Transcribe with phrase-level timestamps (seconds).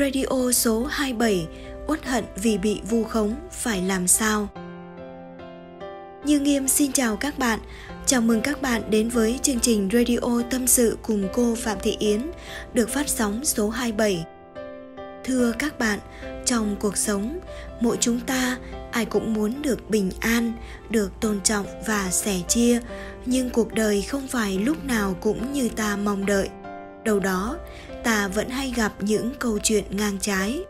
[0.00, 1.46] Radio số 27
[1.86, 4.48] Uất hận vì bị vu khống phải làm sao?
[6.24, 7.60] Như Nghiêm xin chào các bạn.
[8.06, 11.96] Chào mừng các bạn đến với chương trình Radio Tâm sự cùng cô Phạm Thị
[11.98, 12.30] Yến
[12.74, 14.24] được phát sóng số 27.
[15.24, 15.98] Thưa các bạn,
[16.44, 17.40] trong cuộc sống,
[17.80, 18.58] mỗi chúng ta
[18.92, 20.52] ai cũng muốn được bình an,
[20.90, 22.80] được tôn trọng và sẻ chia,
[23.26, 26.48] nhưng cuộc đời không phải lúc nào cũng như ta mong đợi.
[27.04, 27.56] Đầu đó,
[28.04, 30.60] ta vẫn hay gặp những câu chuyện ngang trái.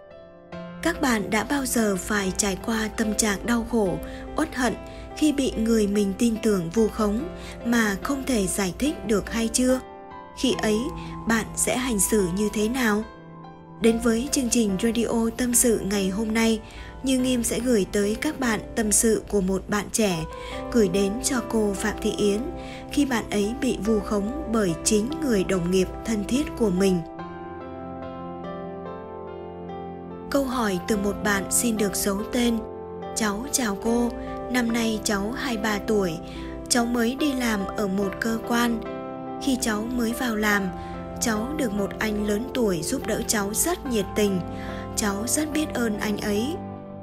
[0.82, 3.98] Các bạn đã bao giờ phải trải qua tâm trạng đau khổ,
[4.36, 4.74] uất hận
[5.16, 7.28] khi bị người mình tin tưởng vu khống
[7.64, 9.80] mà không thể giải thích được hay chưa?
[10.40, 10.78] Khi ấy,
[11.28, 13.04] bạn sẽ hành xử như thế nào?
[13.80, 16.60] Đến với chương trình radio tâm sự ngày hôm nay,
[17.02, 20.24] Như Nghiêm sẽ gửi tới các bạn tâm sự của một bạn trẻ
[20.72, 22.40] gửi đến cho cô Phạm Thị Yến
[22.92, 27.00] khi bạn ấy bị vu khống bởi chính người đồng nghiệp thân thiết của mình.
[30.30, 32.58] Câu hỏi từ một bạn xin được giấu tên.
[33.16, 34.10] Cháu chào cô,
[34.50, 36.18] năm nay cháu 23 tuổi,
[36.68, 38.80] cháu mới đi làm ở một cơ quan.
[39.42, 40.68] Khi cháu mới vào làm,
[41.20, 44.40] cháu được một anh lớn tuổi giúp đỡ cháu rất nhiệt tình.
[44.96, 46.46] Cháu rất biết ơn anh ấy.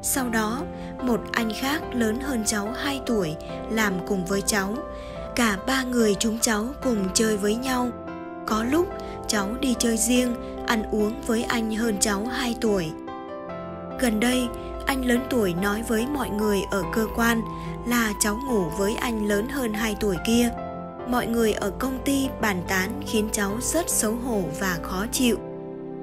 [0.02, 0.62] Sau đó,
[1.02, 3.36] một anh khác lớn hơn cháu 2 tuổi
[3.72, 4.76] làm cùng với cháu.
[5.36, 7.90] Cả ba người chúng cháu cùng chơi với nhau.
[8.46, 8.88] Có lúc
[9.28, 10.36] cháu đi chơi riêng,
[10.68, 12.92] ăn uống với anh hơn cháu 2 tuổi.
[14.00, 14.48] Gần đây,
[14.86, 17.42] anh lớn tuổi nói với mọi người ở cơ quan
[17.88, 20.50] là cháu ngủ với anh lớn hơn 2 tuổi kia.
[21.10, 25.38] Mọi người ở công ty bàn tán khiến cháu rất xấu hổ và khó chịu.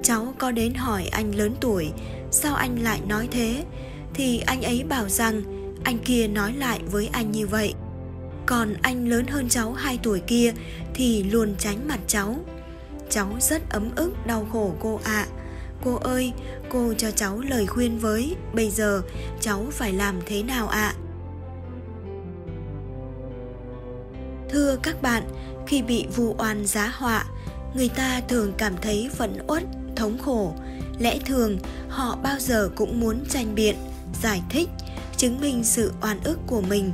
[0.03, 1.91] Cháu có đến hỏi anh lớn tuổi,
[2.31, 3.63] sao anh lại nói thế?
[4.13, 5.41] Thì anh ấy bảo rằng
[5.83, 7.73] anh kia nói lại với anh như vậy.
[8.45, 10.53] Còn anh lớn hơn cháu 2 tuổi kia
[10.93, 12.35] thì luôn tránh mặt cháu.
[13.09, 15.25] Cháu rất ấm ức đau khổ cô ạ.
[15.29, 15.44] À
[15.83, 16.33] Cô ơi,
[16.69, 19.01] cô cho cháu lời khuyên với, bây giờ
[19.41, 20.93] cháu phải làm thế nào ạ?
[20.95, 20.95] À?
[24.49, 25.23] Thưa các bạn,
[25.67, 27.25] khi bị vu oan giá họa,
[27.75, 29.63] người ta thường cảm thấy phẫn uất,
[29.95, 30.53] thống khổ.
[30.99, 31.57] Lẽ thường
[31.89, 33.75] họ bao giờ cũng muốn tranh biện,
[34.21, 34.69] giải thích,
[35.17, 36.91] chứng minh sự oan ức của mình.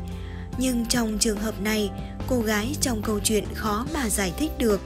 [0.57, 1.91] Nhưng trong trường hợp này,
[2.27, 4.81] cô gái trong câu chuyện khó mà giải thích được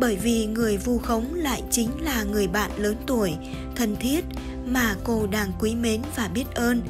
[0.00, 3.34] bởi vì người vu khống lại chính là người bạn lớn tuổi,
[3.76, 4.24] thân thiết
[4.66, 6.82] mà cô đang quý mến và biết ơn.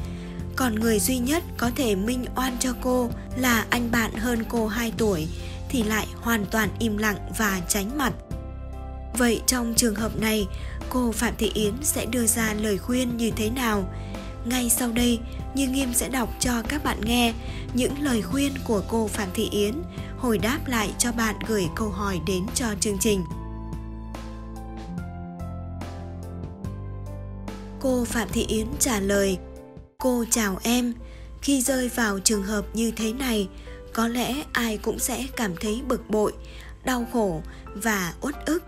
[0.55, 4.67] Còn người duy nhất có thể minh oan cho cô là anh bạn hơn cô
[4.67, 5.27] 2 tuổi
[5.69, 8.13] thì lại hoàn toàn im lặng và tránh mặt.
[9.17, 10.47] Vậy trong trường hợp này,
[10.89, 13.93] cô Phạm Thị Yến sẽ đưa ra lời khuyên như thế nào?
[14.45, 15.19] Ngay sau đây,
[15.55, 17.33] Như Nghiêm sẽ đọc cho các bạn nghe
[17.73, 19.73] những lời khuyên của cô Phạm Thị Yến
[20.17, 23.23] hồi đáp lại cho bạn gửi câu hỏi đến cho chương trình.
[27.79, 29.37] Cô Phạm Thị Yến trả lời:
[29.97, 30.93] Cô chào em,
[31.41, 33.47] khi rơi vào trường hợp như thế này,
[33.93, 36.33] có lẽ ai cũng sẽ cảm thấy bực bội,
[36.85, 37.41] đau khổ
[37.75, 38.63] và uất ức.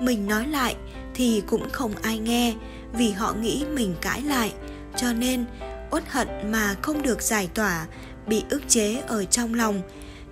[0.00, 0.76] Mình nói lại
[1.14, 2.54] thì cũng không ai nghe
[2.92, 4.52] vì họ nghĩ mình cãi lại,
[4.96, 5.44] cho nên
[5.90, 7.86] uất hận mà không được giải tỏa,
[8.26, 9.82] bị ức chế ở trong lòng.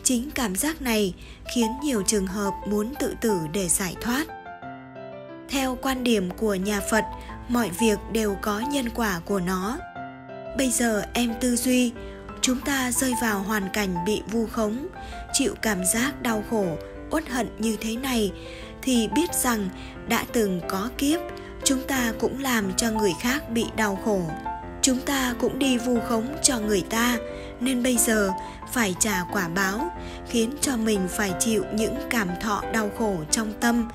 [0.02, 1.14] Chính cảm giác này
[1.54, 4.26] khiến nhiều trường hợp muốn tự tử để giải thoát.
[5.48, 7.04] Theo quan điểm của nhà phật
[7.48, 9.78] mọi việc đều có nhân quả của nó.
[10.58, 11.92] Bây giờ em tư duy
[12.40, 14.86] chúng ta rơi vào hoàn cảnh bị vu khống
[15.32, 16.66] chịu cảm giác đau khổ
[17.10, 18.32] uất hận như thế này
[18.82, 19.68] thì biết rằng
[20.08, 21.20] đã từng có kiếp
[21.64, 24.20] chúng ta cũng làm cho người khác bị đau khổ
[24.88, 27.16] chúng ta cũng đi vu khống cho người ta.
[27.60, 28.30] Nên bây giờ,
[28.72, 29.90] phải trả quả báo,
[30.28, 33.88] khiến cho mình phải chịu những cảm thọ đau khổ trong tâm,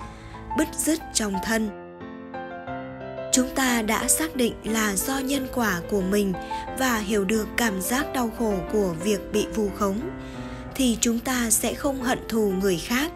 [0.58, 1.70] bứt rứt trong thân.
[3.32, 6.34] Chúng ta đã xác định là do nhân quả của mình
[6.80, 10.00] và hiểu được cảm giác đau khổ của việc bị vu khống,
[10.76, 13.12] thì chúng ta sẽ không hận thù người khác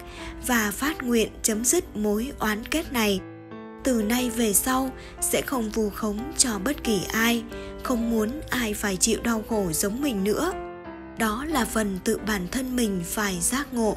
[0.47, 3.19] và phát nguyện chấm dứt mối oán kết này
[3.87, 4.89] từ nay về sau
[5.21, 7.43] sẽ không vu khống cho bất kỳ ai,
[7.83, 10.51] không muốn ai phải chịu đau khổ giống mình nữa.
[11.17, 13.95] Đó là phần tự bản thân mình phải giác ngộ.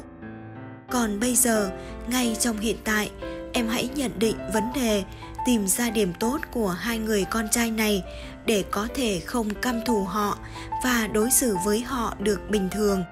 [0.89, 1.71] Còn bây giờ,
[2.07, 3.11] ngay trong hiện tại,
[3.53, 5.03] em hãy nhận định vấn đề,
[5.45, 8.03] tìm ra điểm tốt của hai người con trai này
[8.45, 10.37] để có thể không căm thù họ
[10.83, 13.03] và đối xử với họ được bình thường.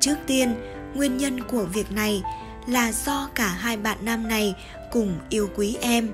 [0.00, 0.54] Trước tiên,
[0.94, 2.22] nguyên nhân của việc này
[2.70, 4.54] là do cả hai bạn nam này
[4.90, 6.08] cùng yêu quý em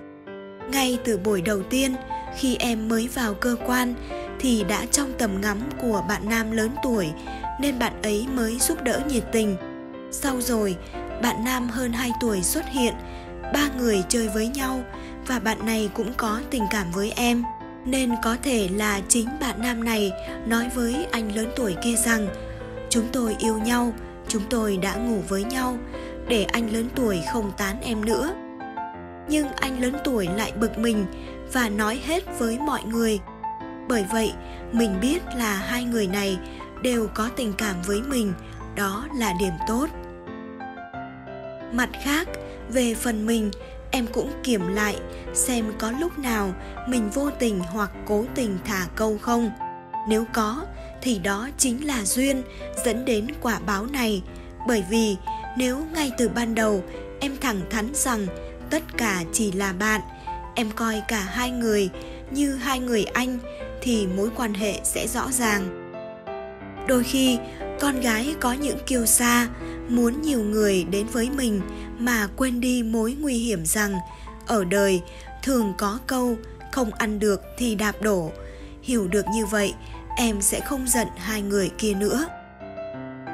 [0.71, 1.95] ngay từ buổi đầu tiên
[2.37, 3.95] khi em mới vào cơ quan
[4.41, 7.11] thì đã trong tầm ngắm của bạn nam lớn tuổi
[7.61, 9.57] nên bạn ấy mới giúp đỡ nhiệt tình.
[10.11, 10.77] Sau rồi,
[11.23, 12.95] bạn nam hơn 2 tuổi xuất hiện,
[13.53, 14.83] ba người chơi với nhau
[15.27, 17.43] và bạn này cũng có tình cảm với em
[17.85, 20.13] nên có thể là chính bạn nam này
[20.47, 22.29] nói với anh lớn tuổi kia rằng
[22.91, 23.93] chúng tôi yêu nhau
[24.29, 25.79] chúng tôi đã ngủ với nhau
[26.29, 28.35] để anh lớn tuổi không tán em nữa.
[29.29, 31.07] Nhưng anh lớn tuổi lại bực mình
[31.53, 33.21] và nói hết với mọi người.
[33.89, 34.33] Bởi vậy,
[34.73, 36.39] mình biết là hai người này
[36.83, 38.33] đều có tình cảm với mình,
[38.77, 39.87] đó là điểm tốt.
[41.73, 42.29] Mặt khác,
[42.69, 43.51] về phần mình,
[43.91, 44.97] em cũng kiểm lại
[45.35, 46.53] xem có lúc nào
[46.89, 49.51] mình vô tình hoặc cố tình thả câu không.
[50.09, 50.65] Nếu có,
[51.03, 52.43] thì đó chính là duyên
[52.85, 54.23] dẫn đến quả báo này
[54.67, 55.17] bởi vì
[55.57, 56.85] nếu ngay từ ban đầu
[57.21, 58.27] em thẳng thắn rằng
[58.71, 60.01] tất cả chỉ là bạn,
[60.55, 61.91] em coi cả hai người
[62.31, 63.39] như hai người anh
[63.83, 65.93] thì mối quan hệ sẽ rõ ràng.
[66.89, 67.39] Đôi khi,
[67.81, 69.49] con gái có những kiêu xa
[69.89, 71.61] muốn nhiều người đến với mình
[71.99, 73.95] mà quên đi mối nguy hiểm rằng
[74.47, 75.01] ở đời
[75.43, 76.37] thường có câu
[76.73, 78.33] không ăn được thì đạp đổ
[78.83, 79.75] hiểu được như vậy,
[80.17, 82.27] em sẽ không giận hai người kia nữa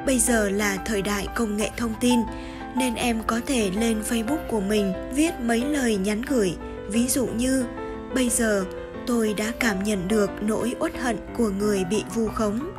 [0.05, 2.19] bây giờ là thời đại công nghệ thông tin,
[2.75, 6.55] nên em có thể lên facebook của mình viết mấy lời nhắn gửi.
[6.87, 7.65] Ví dụ như,
[8.15, 8.65] bây giờ
[9.07, 12.71] tôi đã cảm nhận được nỗi uất hận của người bị vu khống.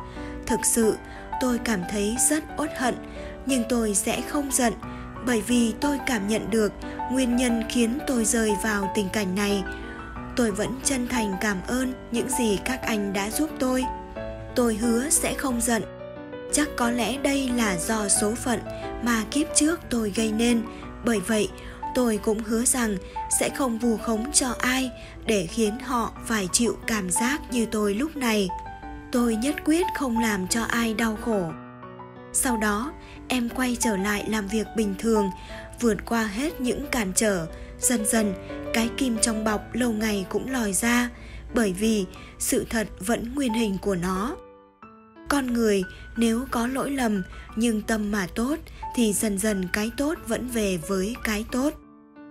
[0.45, 0.95] Thực sự,
[1.41, 2.95] tôi cảm thấy rất uất hận,
[3.45, 4.73] nhưng tôi sẽ không giận,
[5.25, 6.71] bởi vì tôi cảm nhận được
[7.11, 9.63] nguyên nhân khiến tôi rơi vào tình cảnh này.
[10.35, 13.85] Tôi vẫn chân thành cảm ơn những gì các anh đã giúp tôi.
[14.55, 15.94] Tôi hứa sẽ không giận
[16.55, 18.59] chắc có lẽ đây là do số phận
[19.03, 20.63] mà kiếp trước tôi gây nên.
[21.05, 21.49] Bởi vậy,
[21.95, 22.97] tôi cũng hứa rằng
[23.39, 24.91] sẽ không vù khống cho ai
[25.25, 28.49] để khiến họ phải chịu cảm giác như tôi lúc này.
[29.11, 31.51] Tôi nhất quyết không làm cho ai đau khổ.
[32.33, 32.93] Sau đó,
[33.27, 35.29] em quay trở lại làm việc bình thường,
[35.81, 37.47] vượt qua hết những cản trở.
[37.79, 38.33] Dần dần,
[38.73, 41.09] cái kim trong bọc lâu ngày cũng lòi ra,
[41.53, 42.05] bởi vì
[42.39, 44.35] sự thật vẫn nguyên hình của nó
[45.35, 45.83] con người,
[46.17, 47.23] nếu có lỗi lầm,
[47.55, 48.55] nhưng tâm mà tốt,
[48.95, 51.73] thì dần dần cái tốt vẫn về với cái tốt.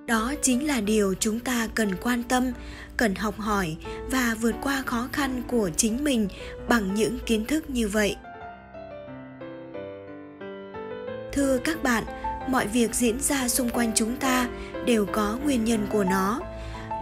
[0.07, 2.53] Đó chính là điều chúng ta cần quan tâm,
[2.97, 3.77] cần học hỏi
[4.11, 6.29] và vượt qua khó khăn của chính mình
[6.69, 8.17] bằng những kiến thức như vậy.
[11.33, 12.05] Thưa các bạn,
[12.49, 14.49] mọi việc diễn ra xung quanh chúng ta
[14.87, 16.41] đều có nguyên nhân của nó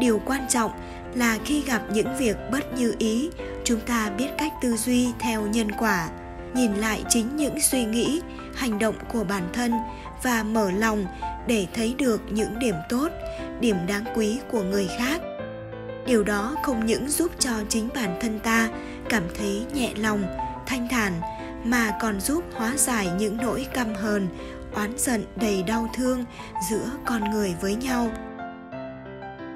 [0.03, 0.71] điều quan trọng
[1.15, 3.31] là khi gặp những việc bất như ý,
[3.65, 6.09] chúng ta biết cách tư duy theo nhân quả,
[6.55, 8.21] nhìn lại chính những suy nghĩ,
[8.55, 9.73] hành động của bản thân
[10.23, 11.07] và mở lòng
[11.47, 13.09] để thấy được những điểm tốt,
[13.61, 15.21] điểm đáng quý của người khác.
[16.07, 18.69] Điều đó không những giúp cho chính bản thân ta
[19.09, 20.25] cảm thấy nhẹ lòng,
[20.67, 21.13] thanh thản,
[21.65, 24.29] mà còn giúp hóa giải những nỗi căm hờn,
[24.75, 26.25] oán giận, đầy đau thương
[26.71, 28.11] giữa con người với nhau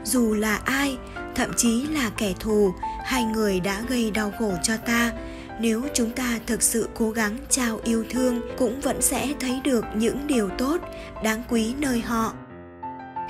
[0.07, 0.97] dù là ai,
[1.35, 2.75] thậm chí là kẻ thù,
[3.05, 5.13] hai người đã gây đau khổ cho ta.
[5.61, 9.85] Nếu chúng ta thực sự cố gắng trao yêu thương, cũng vẫn sẽ thấy được
[9.95, 10.81] những điều tốt,
[11.25, 12.33] đáng quý nơi họ.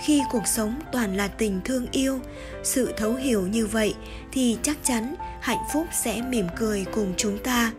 [0.05, 2.21] Khi cuộc sống toàn là tình thương yêu,
[2.63, 3.95] sự thấu hiểu như vậy,
[4.33, 7.73] thì chắc chắn hạnh phúc sẽ mỉm cười cùng chúng ta.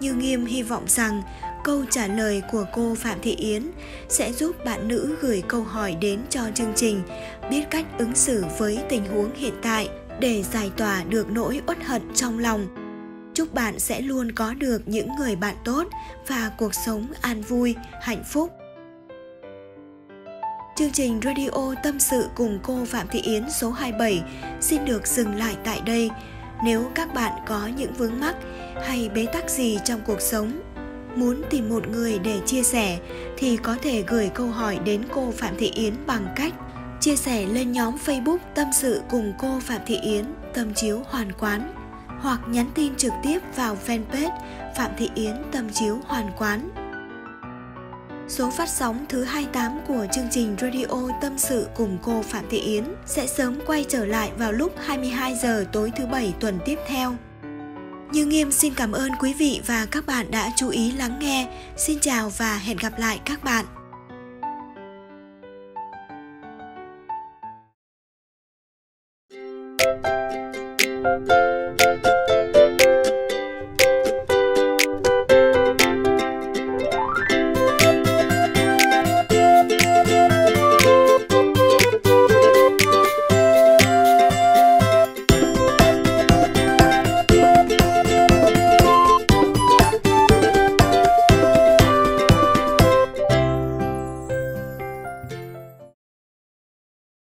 [0.00, 1.22] Như nghiêm hy vọng rằng
[1.66, 3.70] câu trả lời của cô phạm thị yến
[4.08, 7.02] sẽ giúp bạn nữ gửi câu hỏi đến cho chương trình.
[7.50, 9.88] Biết cách ứng xử với tình huống hiện tại
[10.20, 12.66] để giải tỏa được nỗi uất hận trong lòng.
[13.34, 15.86] Chúc bạn sẽ luôn có được những người bạn tốt
[16.26, 18.50] và cuộc sống an vui hạnh phúc.
[20.76, 24.22] Chương trình Radio Tâm sự cùng cô Phạm Thị Yến số 27
[24.60, 26.10] xin được dừng lại tại đây.
[26.64, 28.36] Nếu các bạn có những vướng mắc
[28.86, 30.60] hay bế tắc gì trong cuộc sống,
[31.16, 32.98] muốn tìm một người để chia sẻ
[33.36, 36.54] thì có thể gửi câu hỏi đến cô Phạm Thị Yến bằng cách
[37.00, 41.32] chia sẻ lên nhóm Facebook Tâm sự cùng cô Phạm Thị Yến, Tâm chiếu hoàn
[41.32, 41.74] quán,
[42.20, 44.38] hoặc nhắn tin trực tiếp vào fanpage
[44.76, 46.70] Phạm Thị Yến, Tâm chiếu hoàn quán.
[48.28, 52.58] Số phát sóng thứ 28 của chương trình Radio Tâm sự cùng cô Phạm Thị
[52.58, 56.78] Yến sẽ sớm quay trở lại vào lúc 22 giờ tối thứ bảy tuần tiếp
[56.86, 57.16] theo.
[58.12, 61.48] Như Nghiêm xin cảm ơn quý vị và các bạn đã chú ý lắng nghe.
[61.76, 63.64] Xin chào và hẹn gặp lại các bạn.